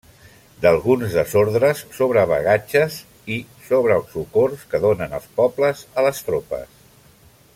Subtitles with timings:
[0.61, 2.97] D'alguns desordres sobre Bagatges,
[3.37, 6.73] i, sobre el socors que donen els pobles a les tropes.